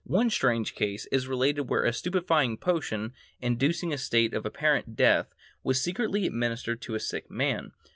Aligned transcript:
One 0.03 0.31
strange 0.31 0.73
case 0.73 1.05
is 1.11 1.27
related 1.27 1.65
where 1.65 1.83
a 1.83 1.93
stupefying 1.93 2.57
potion, 2.57 3.13
inducing 3.39 3.93
a 3.93 3.99
state 3.99 4.33
of 4.33 4.47
apparent 4.47 4.95
death, 4.95 5.35
was 5.61 5.79
secretly 5.79 6.25
administered 6.25 6.81
to 6.81 6.95
a 6.95 6.99
sick 6.99 7.29
man. 7.29 7.73